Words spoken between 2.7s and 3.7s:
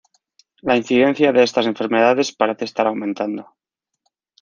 aumentando.